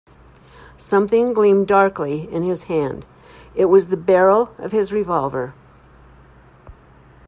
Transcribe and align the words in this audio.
Something 0.79 1.31
gleamed 1.31 1.67
darkly 1.67 2.23
in 2.33 2.41
his 2.41 2.63
hand; 2.63 3.05
it 3.53 3.65
was 3.65 3.89
the 3.89 3.97
barrel 3.97 4.55
of 4.57 4.71
his 4.71 4.91
revolver. 4.91 5.53